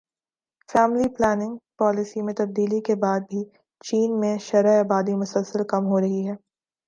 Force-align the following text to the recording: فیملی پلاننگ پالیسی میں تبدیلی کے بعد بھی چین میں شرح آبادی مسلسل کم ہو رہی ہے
فیملی 0.69 1.07
پلاننگ 1.09 1.53
پالیسی 1.79 2.21
میں 2.21 2.33
تبدیلی 2.33 2.79
کے 2.81 2.95
بعد 2.95 3.19
بھی 3.29 3.43
چین 3.81 4.19
میں 4.19 4.37
شرح 4.41 4.79
آبادی 4.79 5.15
مسلسل 5.15 5.63
کم 5.69 5.83
ہو 5.85 5.99
رہی 5.99 6.27
ہے 6.27 6.35